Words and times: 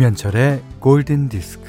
김현철의 0.00 0.62
골든 0.78 1.28
디스크. 1.28 1.68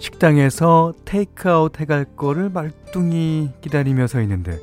식당에서 0.00 0.92
테이크아웃 1.04 1.78
해갈 1.78 2.06
거를 2.16 2.50
말뚱히 2.50 3.52
기다리며 3.60 4.08
서 4.08 4.20
있는데, 4.22 4.58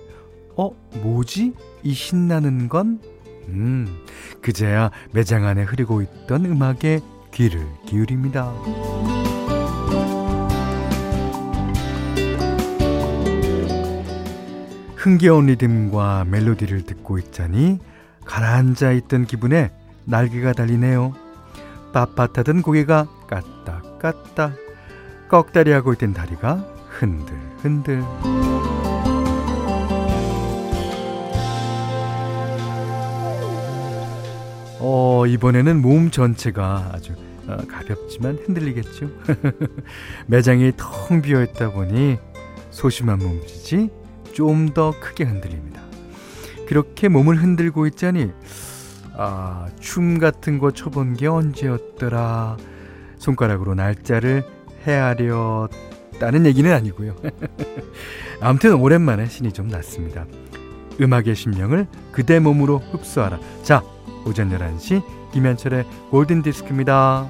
어, 0.57 0.71
뭐지? 1.01 1.53
이 1.81 1.93
신나는 1.93 2.67
건? 2.67 2.99
음, 3.47 3.87
그제야 4.41 4.91
매장 5.13 5.45
안에 5.45 5.63
흐르고 5.63 6.01
있던 6.01 6.43
음악에 6.43 6.99
귀를 7.35 7.67
기울입니다. 7.85 8.49
흥겨운 14.95 15.47
리듬과 15.47 16.25
멜로디를 16.29 16.83
듣고 16.85 17.19
있자니 17.19 17.79
가라앉아 18.23 18.93
있던 18.93 19.25
기분에 19.25 19.71
날개가 20.05 20.53
달리네요. 20.53 21.13
빳빳하던 21.93 22.63
고개가 22.63 23.07
까딱까딱 23.27 24.53
꺽다리하고 25.29 25.93
있던 25.93 26.13
다리가 26.13 26.65
흔들흔들 26.87 28.01
어, 34.87 35.25
이번에는 35.25 35.81
몸 35.81 36.11
전체가 36.11 36.91
아주 36.93 37.13
어, 37.47 37.57
가볍지만 37.67 38.37
흔들리겠죠. 38.45 39.09
매장이 40.27 40.73
텅 40.77 41.23
비어 41.23 41.41
있다 41.41 41.71
보니 41.71 42.19
소심한 42.69 43.17
몸짓이 43.17 43.89
좀 44.33 44.73
더 44.75 44.93
크게 44.99 45.23
흔들립니다. 45.23 45.81
그렇게 46.67 47.07
몸을 47.07 47.41
흔들고 47.41 47.87
있자니 47.87 48.31
아, 49.17 49.67
춤 49.79 50.19
같은 50.19 50.59
거 50.59 50.69
춰본 50.69 51.15
게 51.15 51.25
언제였더라. 51.25 52.57
손가락으로 53.17 53.73
날짜를 53.73 54.43
헤아렸다는 54.85 56.45
얘기는 56.45 56.71
아니고요. 56.71 57.15
아무튼 58.39 58.73
오랜만에 58.75 59.25
신이 59.25 59.51
좀 59.51 59.67
났습니다. 59.67 60.25
음악의 61.01 61.35
심령을 61.35 61.87
그대 62.11 62.39
몸으로 62.39 62.77
흡수하라. 62.77 63.39
자, 63.63 63.81
오전 64.25 64.49
11시 64.49 65.03
김현철의 65.31 65.85
골든 66.09 66.41
디스크입니다. 66.41 67.29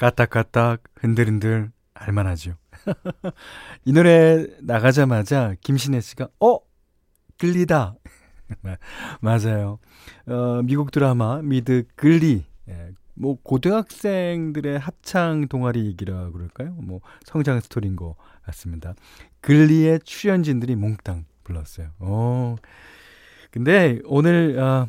까딱까딱 0.00 0.82
흔들흔들 0.94 1.70
알만하죠. 1.92 2.54
이 3.84 3.92
노래 3.92 4.46
나가자마자 4.62 5.54
김신혜 5.60 6.00
씨가 6.00 6.28
어 6.40 6.58
Glee다. 7.40 7.94
맞아요. 9.20 9.78
어, 10.26 10.62
미국 10.62 10.90
드라마 10.90 11.40
미드 11.42 11.84
Glee. 11.96 12.44
예, 12.68 12.92
뭐 13.14 13.38
고등학생들의 13.42 14.78
합창 14.78 15.48
동아리 15.48 15.86
얘기라 15.86 16.30
그럴까요? 16.30 16.72
뭐 16.72 17.00
성장 17.24 17.58
스토리인 17.60 17.96
것 17.96 18.16
같습니다. 18.42 18.94
Glee의 19.40 20.00
출연진들이 20.04 20.76
몽땅 20.76 21.24
불렀어요. 21.44 21.88
어. 21.98 22.56
근데 23.50 24.00
오늘 24.04 24.58
어, 24.58 24.86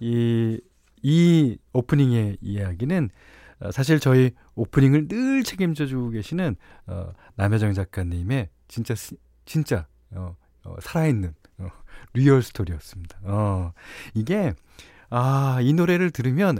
이, 0.00 0.60
이 1.02 1.58
오프닝의 1.72 2.38
이야기는 2.40 3.10
어, 3.60 3.72
사실 3.72 3.98
저희 3.98 4.30
오프닝을 4.54 5.08
늘 5.08 5.42
책임져 5.42 5.86
주고 5.86 6.10
계시는 6.10 6.54
어, 6.86 7.10
남여정 7.34 7.74
작가님의 7.74 8.50
진짜 8.68 8.94
진짜 9.44 9.86
어, 10.12 10.36
어, 10.64 10.76
살아있는 10.80 11.30
어, 11.30 11.37
real 12.14 12.42
story였습니다. 12.42 13.18
어, 13.22 13.72
이게 14.14 14.54
아, 15.10 15.58
이 15.62 15.72
노래를 15.72 16.10
들으면 16.10 16.58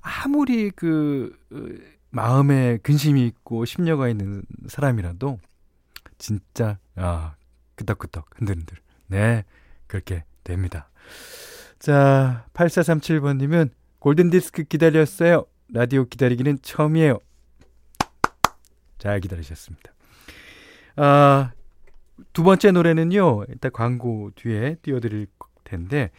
아무리 0.00 0.70
그 0.70 1.36
어, 1.52 1.56
마음에 2.10 2.78
근심이 2.78 3.26
있고 3.26 3.64
심려가 3.64 4.08
있는 4.08 4.42
사람이라도 4.66 5.38
진짜 6.16 6.78
아, 6.96 7.34
끄덕끄덕 7.76 8.26
흔들흔들. 8.36 8.78
네. 9.06 9.44
그렇게 9.86 10.24
됩니다. 10.44 10.90
자, 11.78 12.46
8437번님은 12.54 13.70
골든디스크 13.98 14.64
기다렸어요. 14.64 15.46
라디오 15.72 16.04
기다리기는 16.04 16.58
처음이에요. 16.62 17.18
잘 18.98 19.20
기다리셨습니다. 19.20 19.92
아, 20.96 21.52
두 22.32 22.42
번째 22.42 22.72
노래는요, 22.72 23.44
일단 23.48 23.70
광고 23.72 24.30
뒤에 24.34 24.76
띄워드릴 24.82 25.26
텐데, 25.64 26.10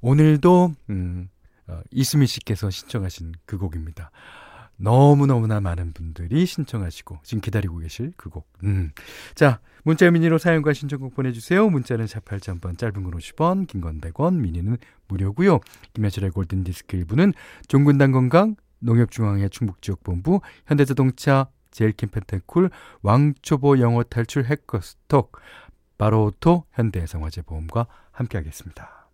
오늘도, 0.00 0.74
음, 0.90 1.28
어, 1.68 1.80
이수미 1.90 2.26
씨께서 2.26 2.70
신청하신 2.70 3.32
그 3.46 3.58
곡입니다. 3.58 4.10
너무너무나 4.76 5.60
많은 5.60 5.92
분들이 5.92 6.44
신청하시고 6.44 7.20
지금 7.22 7.40
기다리고 7.40 7.78
계실 7.78 8.12
그 8.16 8.30
곡. 8.30 8.48
음. 8.64 8.90
자, 9.34 9.60
문자 9.84 10.10
미니로 10.10 10.38
사연과 10.38 10.72
신청곡 10.72 11.14
보내주세요. 11.14 11.68
문자는 11.68 12.06
샵 12.06 12.24
8000번, 12.24 12.78
짧은 12.78 13.02
건 13.04 13.12
50원, 13.12 13.66
긴 13.68 13.80
건 13.80 14.00
100원, 14.00 14.36
미니는 14.40 14.78
무료고요. 15.08 15.60
김현철의 15.92 16.30
골든디스크 16.30 16.96
일부는 16.96 17.32
종근당 17.68 18.10
건강, 18.12 18.56
농협중앙회 18.80 19.48
충북지역본부, 19.50 20.40
현대자동차, 20.66 21.46
제일킴 21.72 22.10
펜테쿨, 22.10 22.70
왕초보 23.02 23.80
영어 23.80 24.02
탈출 24.04 24.44
해커스톡, 24.44 25.32
바로오토, 25.98 26.64
현대해상화재 26.72 27.42
보험과 27.42 27.86
함께하겠습니다. 28.12 29.08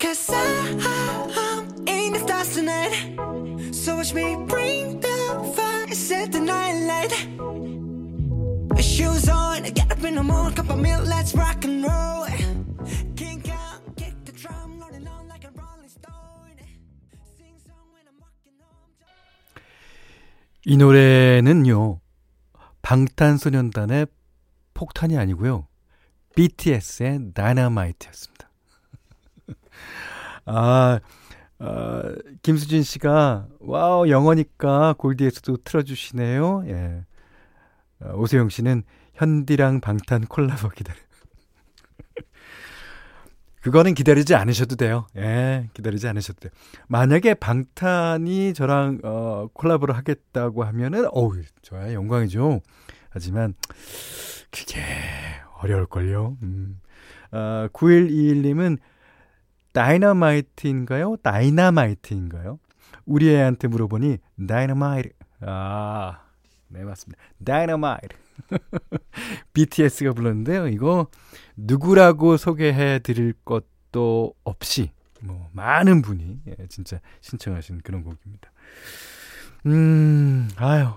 Cause 0.00 0.32
I, 0.32 0.42
I'm 1.36 1.88
in 1.88 2.12
the 2.14 2.20
stars 2.20 2.54
tonight 2.54 3.74
So 3.74 3.96
watch 3.96 4.14
me 4.14 4.34
bring 4.48 4.98
the 5.00 5.09
up 10.00 10.06
in 10.06 10.14
the 10.14 10.22
morning 10.22 10.54
Cup 10.54 10.70
of 10.70 10.78
milk, 10.78 11.06
let's 11.06 11.34
rock 11.34 11.64
and 11.64 11.84
roll 11.84 12.26
Kink 13.16 13.48
out, 13.50 13.80
kick 13.96 14.14
the 14.24 14.32
drum 14.32 14.80
Rolling 14.80 15.06
on 15.06 15.28
like 15.28 15.44
a 15.44 15.50
rolling 15.50 15.88
stone 15.88 16.56
Sing 17.36 17.56
song 17.66 17.92
when 17.92 18.06
I'm 18.08 18.18
walking 18.18 18.56
home 18.58 18.94
이 20.64 20.76
노래는요 20.76 22.00
방탄소년단의 22.82 24.06
폭탄이 24.74 25.18
아니고요 25.18 25.66
BTS의 26.34 27.32
다이너마이트였습니다 27.34 28.48
아, 30.46 31.00
아, 31.58 32.02
김수진 32.42 32.82
씨가, 32.82 33.46
와우, 33.60 34.08
영어니까 34.08 34.94
골디에서도 34.94 35.58
틀어주시네요. 35.58 36.64
예. 36.66 37.04
아, 38.02 38.12
오세영 38.14 38.48
씨는 38.48 38.82
현디랑 39.20 39.80
방탄 39.80 40.22
콜라보 40.22 40.70
기다려. 40.70 40.98
그거는 43.60 43.92
기다리지 43.92 44.34
않으셔도 44.34 44.76
돼요. 44.76 45.06
예, 45.16 45.68
기다리지 45.74 46.08
않으셔도 46.08 46.40
돼요. 46.40 46.52
만약에 46.88 47.34
방탄이 47.34 48.54
저랑, 48.54 49.00
어, 49.04 49.48
콜라보를 49.52 49.94
하겠다고 49.94 50.64
하면은, 50.64 51.06
어우, 51.12 51.42
저야 51.60 51.92
영광이죠. 51.92 52.60
하지만, 53.10 53.52
그게 54.50 54.80
어려울 55.58 55.84
걸요. 55.84 56.38
음. 56.42 56.80
아, 57.30 57.68
9121님은 57.74 58.78
다이너마이트인가요? 59.72 61.16
다이나마이트인가요? 61.16 62.58
우리 63.04 63.28
애한테 63.28 63.68
물어보니 63.68 64.16
다이너마이트. 64.48 65.10
아, 65.42 66.22
네 66.68 66.84
맞습니다. 66.84 67.22
다이너마이트. 67.44 68.16
BTS가 69.52 70.12
불렀는데요. 70.12 70.68
이거 70.68 71.08
누구라고 71.56 72.36
소개해 72.36 73.00
드릴 73.00 73.34
것도 73.44 74.34
없이 74.44 74.92
뭐 75.22 75.48
많은 75.52 76.02
분이 76.02 76.40
예, 76.48 76.66
진짜 76.68 77.00
신청하신 77.20 77.80
그런 77.82 78.02
곡입니다. 78.02 78.50
음, 79.66 80.48
아유. 80.56 80.92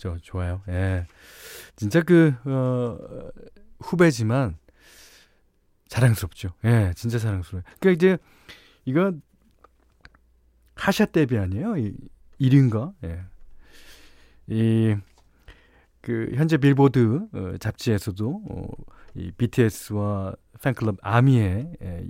저 0.00 0.16
좋아요. 0.22 0.62
예. 0.68 1.06
진짜 1.76 2.00
그, 2.00 2.34
어, 2.44 2.98
후배지만 3.80 4.56
자랑스럽죠. 5.88 6.54
예, 6.64 6.92
진짜 6.96 7.18
자랑스러워요. 7.18 7.64
그니까 7.78 7.90
이제, 7.90 8.18
이거, 8.86 9.12
하샷 10.74 11.12
데뷔 11.12 11.36
아니에요? 11.36 11.76
이, 11.76 11.94
1위인가? 12.40 12.94
예. 13.04 13.20
이, 14.46 14.96
그, 16.00 16.30
현재 16.34 16.56
빌보드 16.56 17.28
어, 17.32 17.54
잡지에서도, 17.58 18.42
어, 18.50 18.66
이 19.14 19.30
BTS와 19.32 20.34
팬클럽 20.62 20.96
아미의 21.02 21.72
예, 21.82 22.08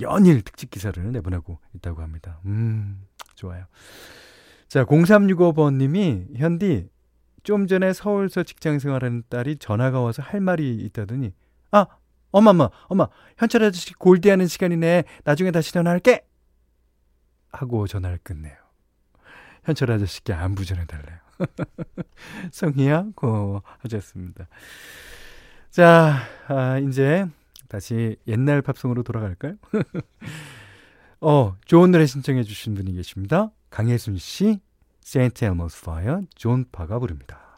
연일 0.00 0.42
특집 0.42 0.70
기사를 0.70 1.12
내보내고 1.12 1.58
있다고 1.74 2.02
합니다. 2.02 2.40
음, 2.44 3.02
좋아요. 3.34 3.64
자, 4.68 4.84
0365번님이, 4.84 6.36
현디, 6.36 6.88
좀 7.42 7.66
전에 7.66 7.92
서울서 7.92 8.44
직장 8.44 8.78
생활하는 8.78 9.24
딸이 9.28 9.56
전화가 9.56 10.00
와서 10.00 10.22
할 10.22 10.40
말이 10.40 10.76
있다더니, 10.76 11.32
아, 11.72 11.86
엄마, 12.30 12.50
엄마, 12.50 12.68
엄마, 12.88 13.08
현철 13.36 13.62
아저씨 13.64 13.92
골디하는 13.94 14.46
시간이네. 14.46 15.04
나중에 15.24 15.50
다시 15.50 15.72
전화할게! 15.72 16.24
하고 17.50 17.86
전화를 17.86 18.18
끝내요. 18.22 18.54
현철 19.64 19.90
아저씨께 19.92 20.32
안부 20.32 20.64
전해달래요. 20.64 21.18
성희야, 22.52 23.06
고마워. 23.14 23.62
하셨습니다. 23.78 24.48
자, 25.70 26.22
아, 26.48 26.78
이제 26.78 27.26
다시 27.68 28.16
옛날 28.26 28.62
팝송으로 28.62 29.02
돌아갈까요? 29.02 29.54
어, 31.20 31.56
좋은 31.64 31.90
노래 31.90 32.04
신청해 32.06 32.42
주신 32.42 32.74
분이 32.74 32.92
계십니다. 32.92 33.50
강혜순 33.70 34.18
씨, 34.18 34.60
Saint 35.04 35.44
Elmo's 35.44 35.78
Fire, 35.78 36.26
존 36.34 36.66
파가 36.70 36.98
부릅니다. 36.98 37.51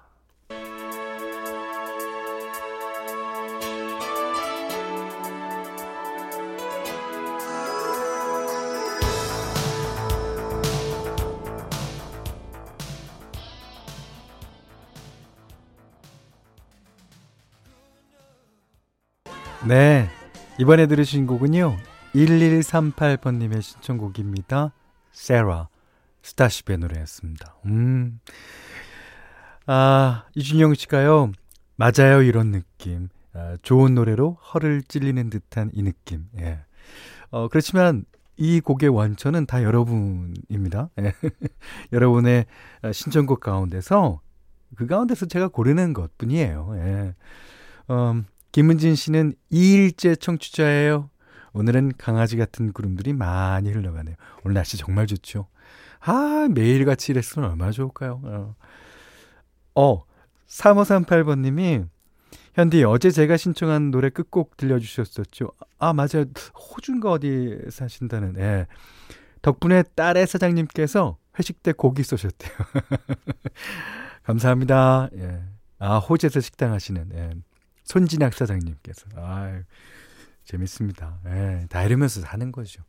네. 19.66 20.10
이번에 20.58 20.86
들으신 20.86 21.26
곡은요. 21.26 21.76
1138번님의 22.14 23.62
신청곡입니다. 23.62 24.72
세라, 25.10 25.68
스타쉽의 26.22 26.78
노래였습니다. 26.78 27.56
음. 27.64 28.20
아, 29.66 30.24
이준영 30.34 30.74
씨가요. 30.74 31.32
맞아요, 31.76 32.20
이런 32.22 32.52
느낌. 32.52 33.08
아, 33.32 33.56
좋은 33.62 33.94
노래로 33.94 34.34
허를 34.34 34.82
찔리는 34.82 35.30
듯한 35.30 35.70
이 35.72 35.82
느낌. 35.82 36.26
예. 36.38 36.60
어, 37.30 37.48
그렇지만 37.48 38.04
이 38.36 38.60
곡의 38.60 38.90
원천은 38.90 39.46
다 39.46 39.62
여러분입니다. 39.62 40.90
예. 41.00 41.14
여러분의 41.90 42.44
신청곡 42.92 43.40
가운데서 43.40 44.20
그 44.76 44.86
가운데서 44.86 45.24
제가 45.24 45.48
고르는 45.48 45.94
것 45.94 46.18
뿐이에요. 46.18 46.72
예. 46.76 47.14
음, 47.90 48.26
김은진 48.54 48.94
씨는 48.94 49.34
2일째 49.50 50.20
청취자예요. 50.20 51.10
오늘은 51.54 51.94
강아지 51.98 52.36
같은 52.36 52.72
구름들이 52.72 53.12
많이 53.12 53.72
흘러가네요. 53.72 54.14
오늘 54.44 54.54
날씨 54.54 54.76
정말 54.76 55.08
좋죠. 55.08 55.48
아, 55.98 56.46
매일같이 56.48 57.10
이랬으면 57.10 57.50
얼마나 57.50 57.72
좋을까요? 57.72 58.20
어, 58.22 58.54
어 59.74 60.04
3538번님이 60.46 61.88
현디 62.54 62.84
어제 62.84 63.10
제가 63.10 63.36
신청한 63.36 63.90
노래 63.90 64.08
끝곡 64.08 64.56
들려주셨었죠. 64.56 65.50
아 65.80 65.92
맞아요. 65.92 66.26
호주인가 66.54 67.10
어디 67.10 67.58
사신다는. 67.70 68.36
예. 68.38 68.68
덕분에 69.42 69.82
딸의 69.96 70.28
사장님께서 70.28 71.18
회식 71.40 71.60
때 71.64 71.72
고기 71.72 72.04
쏘셨대요. 72.04 72.52
감사합니다. 74.22 75.08
예. 75.16 75.42
아 75.80 75.98
호주에서 75.98 76.38
식당 76.38 76.72
하시는. 76.72 77.10
예. 77.14 77.30
손진학 77.84 78.34
사장님께서. 78.34 79.06
아 79.16 79.62
재밌습니다. 80.44 81.20
예, 81.26 81.66
다 81.68 81.82
이러면서 81.84 82.20
사는 82.20 82.52
거죠. 82.52 82.82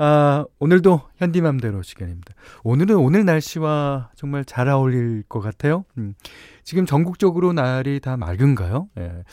아, 0.00 0.44
오늘도 0.60 1.02
현디맘대로 1.16 1.82
시간입니다. 1.82 2.32
오늘은 2.62 2.96
오늘 2.96 3.24
날씨와 3.24 4.10
정말 4.14 4.44
잘 4.44 4.68
어울릴 4.68 5.24
것 5.28 5.40
같아요. 5.40 5.84
음, 5.96 6.14
지금 6.62 6.86
전국적으로 6.86 7.52
날이 7.52 7.98
다 7.98 8.16
맑은가요? 8.16 8.88
예, 8.98 9.24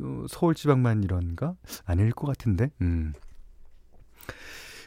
어, 0.00 0.24
서울 0.28 0.54
지방만 0.54 1.02
이런가? 1.02 1.54
아닐 1.84 2.10
것 2.12 2.26
같은데. 2.26 2.70
음. 2.80 3.12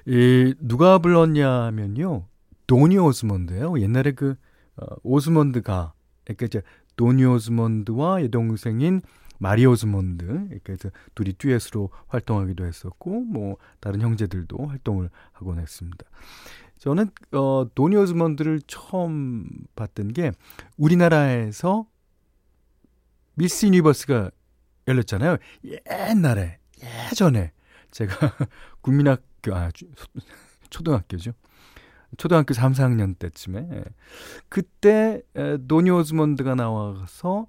이, 0.08 0.56
누가 0.60 0.98
불렀냐면요. 0.98 2.26
도니 2.66 2.98
오스몬드예요. 2.98 3.80
옛날에 3.80 4.14
그, 4.14 4.36
어, 4.78 4.86
오스몬드가, 5.04 5.94
그러니까 6.24 6.46
이제 6.46 6.62
도니 6.98 7.24
오스몬드와 7.24 8.22
여동생인 8.24 9.02
마리 9.40 9.66
오스몬드 9.66 10.48
이렇게 10.52 10.74
해서 10.74 10.90
둘이 11.16 11.34
듀엣으로 11.34 11.92
활동하기도 12.08 12.66
했었고 12.66 13.22
뭐 13.22 13.58
다른 13.80 14.02
형제들도 14.02 14.66
활동을 14.66 15.10
하곤 15.32 15.60
했습니다. 15.60 16.06
저는 16.80 17.10
어 17.32 17.68
도니 17.74 17.96
오스몬드를 17.96 18.62
처음 18.68 19.48
봤던 19.76 20.14
게 20.14 20.32
우리나라에서 20.78 21.88
미스 23.36 23.66
유니버스가 23.68 24.32
열렸잖아요. 24.88 25.38
옛날에 25.64 26.60
예전에 27.12 27.52
제가 27.92 28.16
국민학교 28.82 29.56
아 29.56 29.70
초등학교죠. 30.70 31.34
초등학교 32.16 32.54
3, 32.54 32.72
4학년 32.74 33.18
때쯤에 33.20 33.68
예. 33.72 33.84
그때 34.50 35.22
노니 35.68 35.90
오즈몬드가 35.90 36.56
나와서 36.56 37.48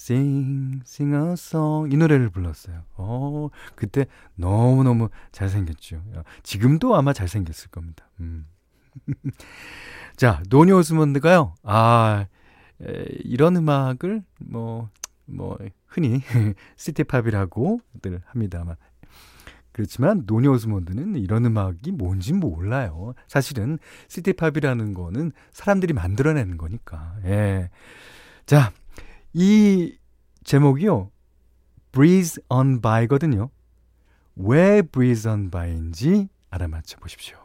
Sing, 0.00 0.80
sing 0.82 1.14
a 1.14 1.32
song 1.32 1.92
이 1.92 1.96
노래를 1.98 2.30
불렀어요. 2.30 2.84
어, 2.96 3.50
그때 3.74 4.06
너무 4.34 4.82
너무 4.82 5.10
잘생겼죠. 5.30 6.02
지금도 6.42 6.96
아마 6.96 7.12
잘생겼을 7.12 7.68
겁니다. 7.68 8.08
음. 8.18 8.46
자, 10.16 10.42
노니 10.48 10.72
오즈몬드가요. 10.72 11.54
아, 11.64 12.26
에, 12.82 13.04
이런 13.24 13.56
음악을 13.56 14.22
뭐, 14.38 14.88
뭐, 15.26 15.58
흔히 15.86 16.22
시티팝이라고들 16.76 18.22
합니다만 18.24 18.76
그렇지만 19.80 20.24
노니 20.26 20.46
오스몬드는 20.46 21.16
이런 21.16 21.46
음악이 21.46 21.92
뭔지 21.92 22.34
몰라요. 22.34 23.14
사실은 23.28 23.78
시티팝이라는 24.08 24.92
거는 24.92 25.32
사람들이 25.52 25.94
만들어내는 25.94 26.58
거니까. 26.58 27.16
예. 27.24 27.70
자, 28.44 28.72
이 29.32 29.96
제목이요. 30.44 31.10
Breeze 31.92 32.42
on 32.50 32.82
By거든요. 32.82 33.48
왜 34.36 34.82
Breeze 34.82 35.30
on 35.30 35.50
By인지 35.50 36.28
알아맞혀 36.50 36.98
보십시오. 36.98 37.38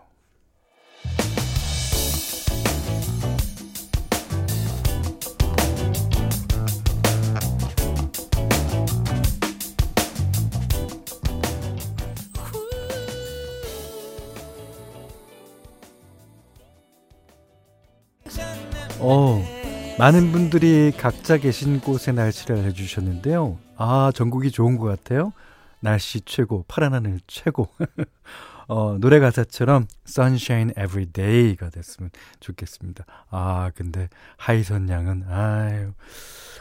많은 20.05 20.31
분들이 20.31 20.91
각자 20.95 21.38
계신 21.38 21.79
곳의 21.79 22.13
날씨를 22.13 22.57
알려주셨는데요. 22.57 23.57
아, 23.75 24.12
전국이 24.13 24.51
좋은 24.51 24.77
것 24.77 24.85
같아요. 24.85 25.33
날씨 25.79 26.21
최고, 26.21 26.63
파란 26.67 26.93
하늘 26.93 27.19
최고. 27.25 27.69
어, 28.69 29.00
노래 29.00 29.17
가사처럼 29.19 29.88
Sunshine 30.07 30.74
Every 30.77 31.07
Day가 31.07 31.71
됐으면 31.71 32.12
좋겠습니다. 32.39 33.03
아, 33.31 33.71
근데 33.74 34.07
하이선 34.38 34.89
양은, 34.89 35.24
아유, 35.27 35.93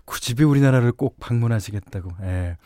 굳이 0.06 0.42
우리나라를 0.42 0.92
꼭 0.92 1.20
방문하시겠다고, 1.20 2.12
예. 2.22 2.56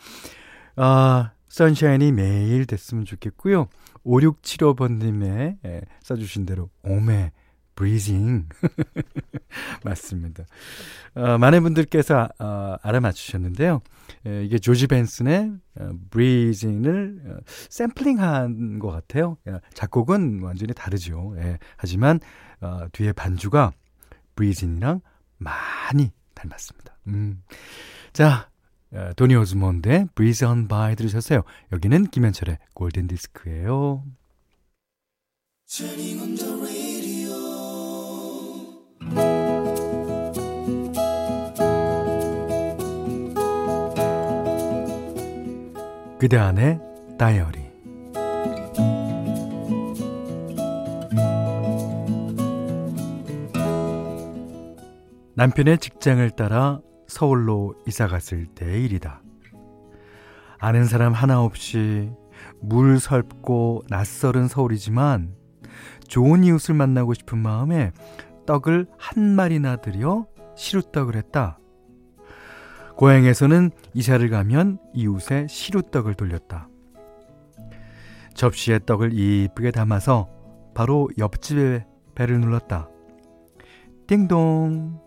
아, 0.77 1.31
선샤인이 1.49 2.13
매일 2.13 2.65
됐으면 2.65 3.03
좋겠고요. 3.03 3.67
5675번님의 4.05 5.57
예, 5.65 5.81
써주신 6.03 6.45
대로 6.45 6.69
오메 6.83 7.33
브리징. 7.79 8.49
맞습니다. 9.85 10.43
어, 11.15 11.37
많은 11.37 11.63
분들께서 11.63 12.27
어, 12.37 12.75
알아맞히셨는데요. 12.81 13.81
에, 14.27 14.43
이게 14.43 14.59
조지 14.59 14.85
벤슨의 14.87 15.53
어, 15.79 15.89
브리징을 16.09 17.21
어, 17.25 17.37
샘플링한 17.69 18.79
것 18.79 18.91
같아요. 18.91 19.37
예, 19.47 19.61
작곡은 19.73 20.41
완전히 20.41 20.73
다르죠. 20.73 21.33
예, 21.37 21.57
하지만 21.77 22.19
어, 22.59 22.87
뒤에 22.91 23.13
반주가 23.13 23.71
브리징이랑 24.35 24.99
많이 25.37 26.11
닮았습니다. 26.35 26.97
음. 27.07 27.41
자, 28.11 28.49
어, 28.91 29.11
도니 29.15 29.37
오즈몬드의 29.37 30.09
Breeze 30.15 30.45
on 30.45 30.67
By 30.67 30.97
들으셨어요. 30.97 31.43
여기는 31.71 32.07
김현철의 32.07 32.57
골든 32.73 33.07
디스크예요. 33.07 34.03
그대 46.19 46.37
안의 46.37 46.81
다이어리 47.17 47.69
남편의 55.35 55.77
직장을 55.77 56.29
따라 56.31 56.81
서울로 57.07 57.73
이사 57.87 58.07
갔을 58.07 58.47
때의 58.47 58.83
일이다. 58.83 59.21
아는 60.59 60.83
사람 60.83 61.13
하나 61.13 61.41
없이 61.41 62.11
물설고 62.59 63.83
낯설은 63.87 64.49
서울이지만 64.49 65.33
좋은 66.09 66.43
이웃을 66.43 66.75
만나고 66.75 67.13
싶은 67.13 67.37
마음에 67.37 67.93
떡을 68.45 68.87
한 68.97 69.23
마리나 69.23 69.77
들여 69.77 70.27
시루떡을 70.57 71.15
했다. 71.15 71.59
고향에서는 72.99 73.71
이사를 73.93 74.29
가면 74.29 74.77
이웃에 74.93 75.47
시루떡을 75.47 76.15
돌렸다. 76.15 76.67
접시에 78.33 78.77
떡을 78.85 79.13
이쁘게 79.13 79.71
담아서 79.71 80.27
바로 80.75 81.07
옆집에 81.17 81.85
배를 82.13 82.41
눌렀다. 82.41 82.89
띵동. 84.07 84.99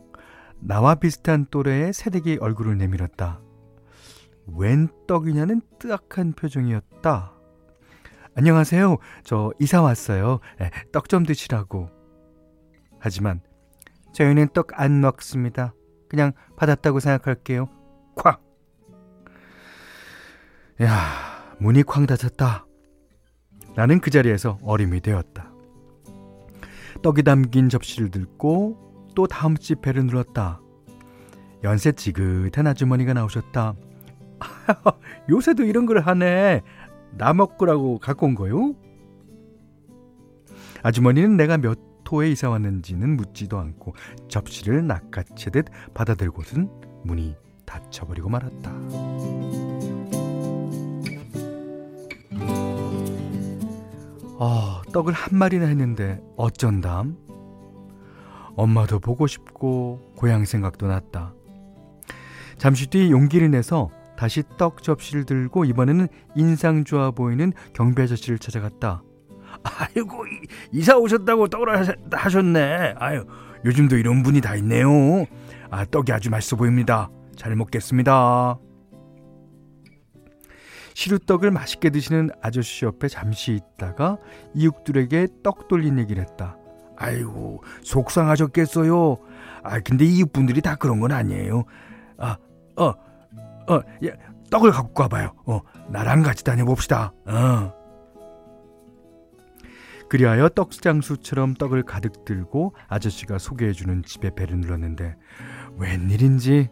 나와 0.61 0.95
비슷한 0.95 1.45
또래의 1.51 1.93
새댁이 1.93 2.39
얼굴을 2.41 2.79
내밀었다. 2.79 3.43
웬 4.47 4.89
떡이냐는 5.07 5.61
뜨악한 5.79 6.33
표정이었다. 6.33 7.35
안녕하세요. 8.35 8.97
저 9.23 9.53
이사 9.61 9.83
왔어요. 9.83 10.41
떡 10.93 11.11
좀 11.11 11.27
드시라고. 11.27 11.91
하지만 13.01 13.43
저희는 14.15 14.49
떡 14.55 14.81
안 14.81 15.03
먹습니다. 15.03 15.75
그냥 16.09 16.33
받았다고 16.57 16.99
생각할게요. 16.99 17.69
쾅! 18.15 18.37
야, 20.83 21.55
문이 21.59 21.83
쾅 21.83 22.07
닫혔다. 22.07 22.67
나는 23.75 24.01
그 24.01 24.11
자리에서 24.11 24.59
어림이 24.63 25.01
되었다. 25.01 25.51
떡이 27.03 27.23
담긴 27.23 27.69
접시를 27.69 28.11
들고 28.11 29.11
또 29.15 29.27
다음 29.27 29.57
집 29.57 29.81
배를 29.83 30.07
눌렀다. 30.07 30.61
연세 31.65 31.93
지긋한 31.93 32.67
아주머니가 32.67 33.15
나오셨다. 33.15 33.75
요새도 35.31 35.65
이런 35.65 35.87
걸 35.87 36.01
하네. 36.01 36.63
나 37.17 37.33
먹으라고 37.33 37.99
갖고 37.99 38.27
온 38.27 38.35
거요? 38.35 38.75
아주머니는 40.83 41.37
내가 41.37 41.59
몇 41.59 41.79
호에 42.11 42.31
이사 42.31 42.51
왔는지는 42.51 43.17
묻지도 43.17 43.59
않고 43.59 43.95
접시를 44.29 44.87
낚아채듯 44.87 45.65
받아들고는 45.95 46.69
문이 47.05 47.35
닫혀버리고 47.73 48.29
말았다. 48.29 48.71
아, 54.39 54.83
떡을 54.93 55.13
한 55.13 55.39
마리나 55.39 55.67
했는데 55.67 56.21
어쩐담? 56.37 57.17
엄마도 58.57 58.99
보고 58.99 59.27
싶고 59.27 60.13
고향 60.17 60.45
생각도 60.45 60.87
났다. 60.87 61.33
잠시 62.59 62.89
뒤 62.89 63.11
용기를 63.11 63.51
내서 63.51 63.91
다시 64.17 64.43
떡 64.59 64.83
접시를 64.83 65.25
들고 65.25 65.65
이번에는 65.65 66.09
인상 66.37 66.85
좋아 66.85 67.11
보이는 67.11 67.53
경비 67.73 68.03
아저씨를 68.03 68.39
찾아갔다. 68.39 69.03
아이고 69.63 70.25
이사 70.71 70.99
오셨다고 70.99 71.49
떡을 71.49 71.97
하셨네. 72.13 72.95
아유 72.99 73.25
요즘도 73.65 73.97
이런 73.97 74.23
분이 74.23 74.41
다 74.43 74.55
있네요. 74.57 74.89
아 75.71 75.85
떡이 75.87 76.13
아주 76.13 76.31
맛있어 76.31 76.57
보입니다. 76.57 77.09
잘 77.43 77.57
먹겠습니다. 77.57 78.57
시루떡을 80.95 81.51
맛있게 81.51 81.91
드시는 81.91 82.31
아저씨 82.41 82.85
옆에 82.85 83.09
잠시 83.09 83.53
있다가 83.55 84.19
이웃들에게 84.55 85.27
떡 85.43 85.67
돌린 85.67 85.99
얘기를 85.99 86.23
했다. 86.23 86.57
아이고 86.97 87.65
속상하셨겠어요. 87.83 89.19
아 89.65 89.81
근데 89.81 90.05
이웃분들이 90.05 90.61
다 90.61 90.77
그런 90.77 91.01
건 91.01 91.11
아니에요. 91.11 91.65
아 92.17 92.37
어, 92.77 92.85
어, 92.87 93.75
야, 94.07 94.13
떡을 94.53 94.71
갖고 94.71 94.95
가봐요. 94.95 95.33
어, 95.45 95.63
나랑 95.91 96.23
같이 96.23 96.45
다녀봅시다. 96.45 97.13
어. 97.27 97.73
그리하여 100.09 100.49
떡장수처럼 100.51 101.55
떡을 101.55 101.83
가득 101.83 102.25
들고 102.25 102.77
아저씨가 102.87 103.39
소개해주는 103.39 104.05
집에 104.05 104.33
배를 104.33 104.61
눌렀는데 104.61 105.17
웬일인지 105.79 106.69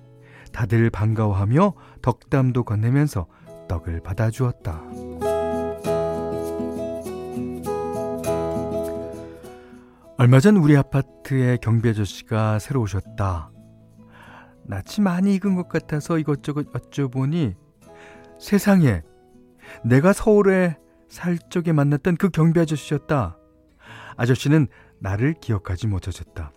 다들 0.53 0.91
반가워하며 0.91 1.75
덕담도 2.03 2.65
건네면서 2.65 3.27
떡을 3.69 4.01
받아주었다. 4.03 4.83
얼마 10.17 10.39
전 10.39 10.57
우리 10.57 10.77
아파트에 10.77 11.57
경비 11.63 11.89
아저씨가 11.89 12.59
새로 12.59 12.83
오셨다. 12.83 13.51
낯이 14.65 15.01
많이 15.01 15.35
익은 15.37 15.55
것 15.55 15.69
같아서 15.69 16.19
이것저것 16.19 16.71
여쭤보니 16.73 17.55
세상에 18.39 19.03
내가 19.85 20.13
서울에 20.13 20.77
살 21.09 21.39
적에 21.51 21.73
만났던 21.73 22.17
그 22.17 22.29
경비 22.29 22.61
아저씨였다. 22.61 23.39
아저씨는 24.17 24.69
나를 24.99 25.35
기억하지 25.41 25.87
못하셨다. 25.87 26.53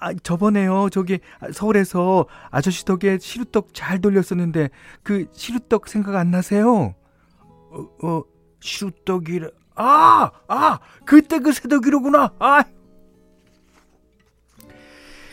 아, 0.00 0.14
저번에요. 0.14 0.88
저기 0.90 1.20
서울에서 1.52 2.26
아저씨 2.50 2.84
덕에 2.84 3.18
시루떡 3.18 3.74
잘 3.74 4.00
돌렸었는데 4.00 4.70
그 5.02 5.26
시루떡 5.32 5.88
생각 5.88 6.16
안 6.16 6.30
나세요? 6.30 6.94
어, 7.38 7.88
어 8.02 8.22
시루떡이라. 8.60 9.48
아, 9.76 10.30
아, 10.48 10.78
그때 11.04 11.38
그 11.38 11.52
새덕이로구나. 11.52 12.32
아, 12.38 12.64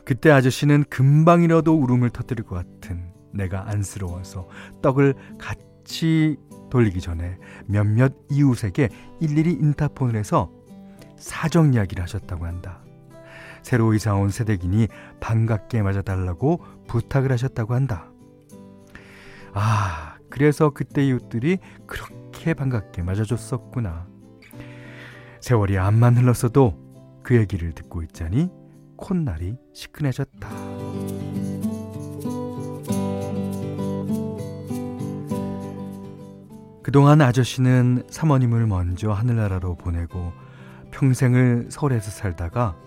그때 0.05 0.31
아저씨는 0.31 0.85
금방이라도 0.89 1.73
울음을 1.73 2.09
터뜨릴 2.11 2.45
것 2.45 2.55
같은 2.55 3.11
내가 3.33 3.67
안쓰러워서 3.69 4.47
떡을 4.81 5.15
같이 5.37 6.37
돌리기 6.69 7.01
전에 7.01 7.37
몇몇 7.65 8.13
이웃에게 8.31 8.89
일일이 9.19 9.51
인타폰을 9.51 10.15
해서 10.15 10.49
사정 11.17 11.73
이야기를 11.73 12.03
하셨다고 12.03 12.45
한다. 12.45 12.86
새로 13.67 13.93
이사 13.93 14.15
온 14.15 14.29
세대기니 14.29 14.87
반갑게 15.19 15.81
맞아달라고 15.81 16.63
부탁을 16.87 17.33
하셨다고 17.33 17.73
한다. 17.73 18.09
아, 19.53 20.15
그래서 20.29 20.69
그때 20.69 21.05
이웃들이 21.05 21.57
그렇게 21.85 22.53
반갑게 22.53 23.01
맞아줬었구나. 23.01 24.07
세월이 25.41 25.77
암만 25.77 26.15
흘렀어도 26.15 26.77
그 27.23 27.35
얘기를 27.35 27.73
듣고 27.73 28.03
있자니 28.03 28.49
콧날이 28.95 29.57
시큰해졌다. 29.73 30.49
그동안 36.83 37.19
아저씨는 37.19 38.03
사모님을 38.09 38.65
먼저 38.65 39.11
하늘나라로 39.11 39.75
보내고 39.75 40.31
평생을 40.91 41.67
서울에서 41.69 42.11
살다가 42.11 42.77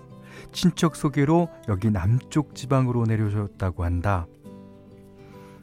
친척 0.53 0.97
소개로 0.97 1.49
여기 1.69 1.91
남쪽 1.91 2.55
지방으로 2.55 3.05
내려오셨다고 3.05 3.85
한다. 3.85 4.27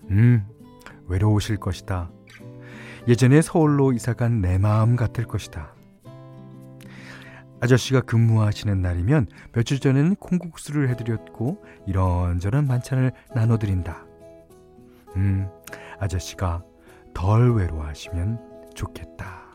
음, 0.10 0.46
외로우실 1.08 1.58
것이다. 1.58 2.10
예전에 3.08 3.42
서울로 3.42 3.94
이사간 3.94 4.42
내 4.42 4.58
마음 4.58 4.96
같을 4.96 5.26
것이다. 5.26 5.74
아저씨가 7.60 8.02
근무하시는 8.02 8.82
날이면 8.82 9.28
며칠 9.54 9.80
전에는 9.80 10.16
콩국수를 10.16 10.90
해드렸고 10.90 11.64
이런저런 11.88 12.68
반찬을 12.68 13.12
나눠드린다. 13.34 14.06
음, 15.16 15.50
아저씨가 16.00 16.64
덜 17.14 17.56
외로워하시면 17.56 18.72
좋겠다. 18.76 19.47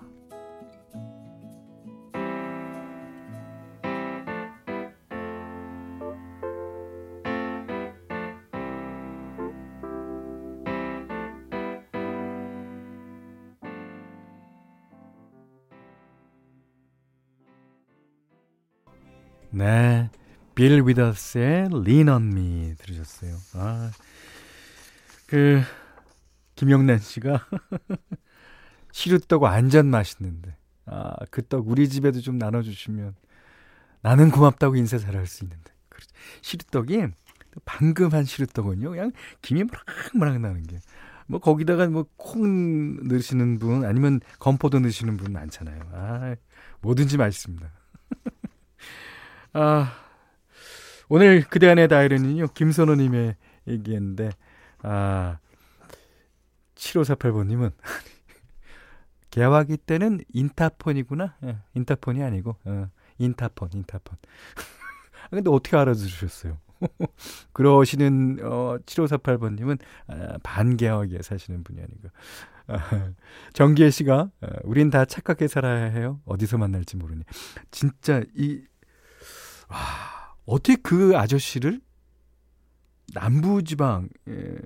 빌 20.62 20.81
위더스의 20.87 21.71
Lean 21.73 22.09
on 22.09 22.23
Me 22.33 22.75
들으셨어요. 22.78 23.37
아, 23.54 23.90
그, 25.26 25.61
김영란 26.54 27.00
씨가 27.00 27.49
시루떡 28.92 29.42
완전 29.42 29.88
맛있는데, 29.88 30.54
아, 30.87 31.16
그 31.33 31.42
떡 31.42 31.66
우리 31.69 31.88
집에도 31.88 32.21
좀 32.21 32.38
나눠주시면 32.38 33.16
나는 34.02 34.31
고맙다고 34.31 34.76
인사 34.76 34.99
잘할 34.99 35.26
수 35.26 35.42
있는데. 35.42 35.73
시루떡이 36.42 37.07
방금 37.64 38.12
한 38.12 38.25
시루떡은요, 38.25 38.90
그냥 38.90 39.11
김이 39.40 39.64
무락무락 39.64 40.38
나는 40.40 40.62
게. 40.62 40.78
뭐 41.26 41.40
거기다가 41.40 41.88
뭐 41.88 42.07
콩 42.16 43.09
넣으시는 43.09 43.59
분 43.59 43.85
아니면 43.85 44.21
건포도 44.38 44.78
넣으시는 44.78 45.16
분 45.16 45.33
많잖아요. 45.33 45.81
아, 45.92 46.37
뭐든지 46.83 47.16
맛있습니다. 47.16 47.69
아, 49.54 50.01
오늘 51.14 51.42
그대 51.42 51.69
안의 51.69 51.88
다이어리는요, 51.88 52.47
김선호님의 52.54 53.37
얘기인데, 53.69 54.31
아, 54.78 55.37
7548번님은, 56.75 57.71
개화기 59.28 59.76
때는 59.76 60.21
인타폰이구나. 60.33 61.37
예, 61.45 61.59
인타폰이 61.75 62.23
아니고, 62.23 62.57
어, 62.64 62.88
인타폰, 63.19 63.69
인타폰. 63.75 64.16
아, 65.25 65.28
근데 65.28 65.50
어떻게 65.50 65.76
알아들으셨어요? 65.76 66.57
그러시는, 67.52 68.38
어, 68.42 68.78
7548번님은, 68.87 69.81
아, 70.07 70.38
반개화기에 70.42 71.21
사시는 71.21 71.62
분이 71.62 71.78
아니고. 71.83 72.09
아, 72.69 73.12
정기혜 73.52 73.90
씨가, 73.90 74.31
어, 74.40 74.49
우린 74.64 74.88
다 74.88 75.04
착하게 75.04 75.47
살아야 75.49 75.90
해요. 75.90 76.23
어디서 76.25 76.57
만날지 76.57 76.97
모르니. 76.97 77.25
진짜, 77.71 78.23
이, 78.35 78.62
와, 79.69 80.22
어떻게 80.46 80.76
그 80.76 81.16
아저씨를 81.16 81.80
남부지방 83.14 84.08
예, 84.28 84.58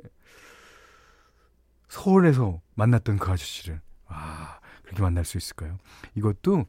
서울에서 1.88 2.60
만났던 2.74 3.18
그 3.18 3.30
아저씨를 3.30 3.80
아 4.06 4.58
그렇게 4.82 5.02
만날 5.02 5.24
수 5.24 5.36
있을까요? 5.36 5.78
이것도 6.14 6.66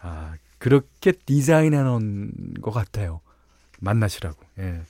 아 0.00 0.36
그렇게 0.58 1.12
디자인해 1.12 1.82
놓은 1.82 2.54
것 2.62 2.70
같아요. 2.70 3.20
만나시라고. 3.80 4.40
예. 4.58 4.82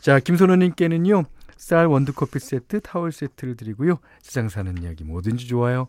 자 0.00 0.20
김선호님께는요 0.20 1.24
쌀 1.56 1.86
원두커피 1.86 2.38
세트, 2.38 2.80
타월 2.80 3.12
세트를 3.12 3.56
드리고요. 3.56 3.98
세상 4.22 4.48
사는 4.48 4.82
이야기 4.82 5.04
뭐든지 5.04 5.46
좋아요. 5.46 5.88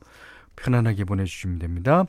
편안하게 0.55 1.05
보내주시면 1.05 1.59
됩니다. 1.59 2.05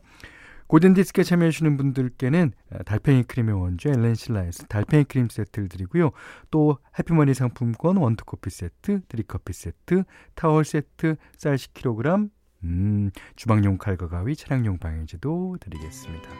고든디스크에 0.73 1.23
참여해주시는 1.23 1.76
분들께는 1.76 2.52
어, 2.71 2.79
달팽이 2.85 3.25
크림의 3.25 3.61
원조 3.61 3.91
엘렌실라에서 3.91 4.64
달팽이 4.69 5.05
크림 5.05 5.29
세트를 5.29 5.69
드리고요. 5.69 6.12
또 6.50 6.79
해피머니 6.99 7.35
상품권 7.35 7.99
원투커피 7.99 8.49
세트, 8.49 9.02
드립커피 9.07 9.52
세트, 9.52 10.05
타월 10.35 10.64
세트, 10.64 11.17
쌀 11.37 11.57
10kg, 11.57 12.31
음, 12.64 13.11
주방용 13.37 13.76
칼과 13.76 14.09
가위, 14.09 14.35
차량용 14.35 14.79
방향제도 14.79 15.59
드리겠습니다. 15.61 16.31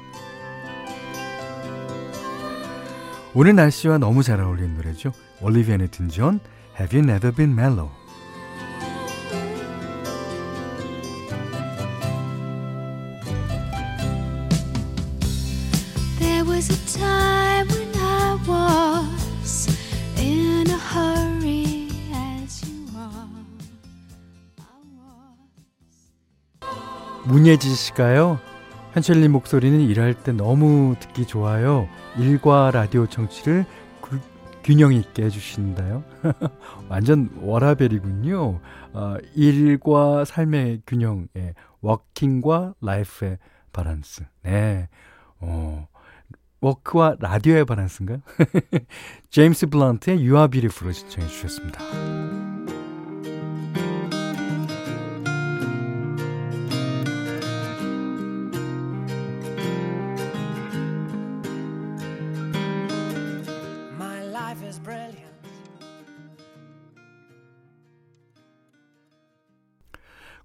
오늘 3.35 3.55
날씨와 3.55 3.99
너무 3.99 4.23
잘 4.23 4.41
어울리는 4.41 4.75
노래죠. 4.75 5.13
올리비아 5.43 5.77
네튼 5.77 6.09
존, 6.09 6.41
Have 6.81 6.99
You 6.99 7.07
Never 7.07 7.37
Been 7.37 7.53
Mellow? 7.53 8.02
문예지 27.25 27.75
씨가요. 27.75 28.41
현철님 28.93 29.33
목소리는 29.33 29.81
일할 29.81 30.15
때 30.15 30.33
너무 30.33 30.97
듣기 31.01 31.27
좋아요. 31.27 31.89
일과 32.19 32.71
라디오 32.71 33.07
청취를 33.07 33.65
그, 34.01 34.21
균형 34.63 34.93
있게 34.93 35.25
해주신대요. 35.25 36.05
완전 36.89 37.31
워라밸이군요. 37.41 38.61
어, 38.93 39.17
일과 39.35 40.25
삶의 40.25 40.83
균형, 40.87 41.29
예. 41.37 41.55
working과 41.81 42.75
life의 42.81 43.39
balance. 43.73 44.25
네. 44.43 44.89
어, 45.41 45.89
work와 46.61 47.17
라디오의 47.19 47.65
balance인가요? 47.65 48.19
제임스 49.31 49.67
Are 49.73 50.49
Beautiful을 50.49 50.95
신청해 50.95 51.29
주셨습니다. 51.29 52.52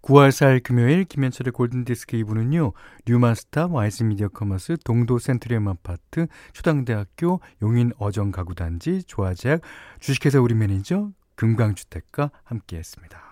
(9월 0.01 0.29
4일) 0.29 0.63
금요일 0.63 1.03
김현철의 1.03 1.51
골든디스크 1.51 2.17
2부는요 2.17 2.73
뉴마스터 3.05 3.67
와이즈미디어 3.71 4.29
커머스 4.29 4.77
동도 4.83 5.19
센트리엄 5.19 5.67
아파트 5.67 6.27
초당대학교 6.53 7.41
용인 7.61 7.91
어정 7.97 8.31
가구단지 8.31 9.03
조아제약 9.03 9.61
주식회사 9.99 10.39
우리 10.39 10.53
매니저 10.55 11.11
금강주택과 11.35 12.31
함께했습니다. 12.43 13.29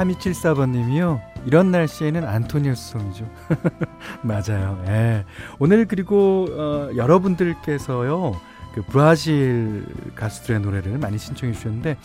3274번님이요. 0.00 1.20
이런 1.44 1.70
날씨에는 1.70 2.24
Antonio's 2.24 2.76
Song이죠. 2.76 3.28
맞아요. 4.22 4.82
예. 4.86 5.24
오늘 5.58 5.86
그리고 5.86 6.46
어, 6.50 6.90
여러분들께서요. 6.96 8.40
그 8.74 8.82
브라질 8.82 9.86
가수들의 10.14 10.60
노래를 10.60 10.98
많이 10.98 11.18
신청해 11.18 11.52
주셨는데 11.54 11.96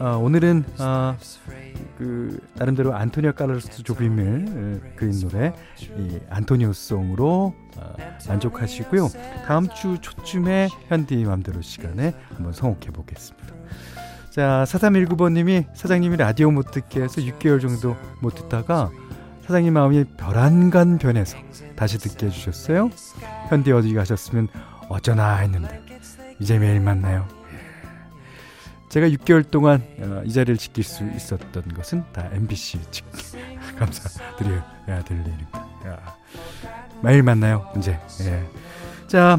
어, 0.00 0.16
오늘은 0.16 0.64
어, 0.78 1.16
그 1.96 2.38
나름대로 2.54 2.94
안토니오 2.94 3.32
카르로스 3.32 3.82
조빔을 3.82 4.94
그린 4.96 5.20
노래 5.20 5.52
이 5.96 6.18
안토니오 6.30 6.72
송으로 6.72 7.54
어, 7.76 7.94
만족하시고요. 8.28 9.08
다음 9.46 9.68
주 9.68 9.98
초쯤에 10.00 10.68
현디 10.88 11.24
맘대로 11.24 11.60
시간에 11.62 12.14
한번 12.34 12.52
성혹해 12.52 12.90
보겠습니다. 12.92 13.48
자, 14.30 14.64
4319번님이 14.68 15.66
사장님이 15.74 16.16
라디오 16.16 16.50
못 16.52 16.70
듣게 16.70 17.02
해서 17.02 17.20
6개월 17.20 17.60
정도 17.60 17.96
못 18.20 18.34
듣다가 18.36 18.90
사장님 19.46 19.72
마음이 19.72 20.04
별안간 20.16 20.98
변해서 20.98 21.36
다시 21.74 21.98
듣게 21.98 22.26
해주셨어요. 22.26 22.90
현디 23.48 23.72
어디 23.72 23.94
가셨으면 23.94 24.48
어쩌나 24.88 25.36
했는데 25.36 25.87
이제 26.40 26.58
매일 26.58 26.80
만나요. 26.80 27.26
제가 28.88 29.08
6개월 29.08 29.48
동안 29.50 29.82
어, 30.00 30.22
이 30.24 30.32
자리를 30.32 30.56
지킬 30.56 30.82
수 30.84 31.04
있었던 31.04 31.74
것은 31.74 32.04
다 32.12 32.28
MBC 32.32 32.80
측 32.90 33.04
감사드려야 33.78 35.04
될 35.04 35.18
일입니다. 35.20 35.66
야. 35.86 36.16
매일 37.02 37.22
만나요. 37.22 37.70
이제. 37.76 37.98
예. 38.22 38.48
자, 39.06 39.38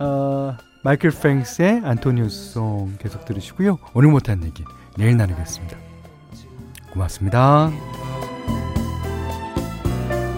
어, 0.00 0.56
마이클 0.82 1.10
팽스의 1.10 1.82
안토니우송 1.84 2.96
계속 2.98 3.24
들으시고요. 3.24 3.78
오늘 3.94 4.10
못한 4.10 4.42
얘기 4.44 4.64
내일 4.96 5.16
나누겠습니다. 5.16 5.76
고맙습니다. 6.92 7.70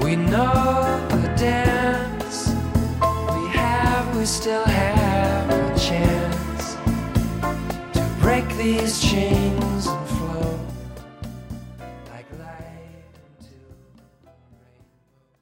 We 0.03 0.17
know 0.17 1.09
the 1.09 1.35
dance 1.37 2.55
we 3.01 3.49
have, 3.55 4.17
we 4.17 4.23
still 4.23 4.65
have 4.67 5.00
these 8.61 9.01
chains. 9.01 9.70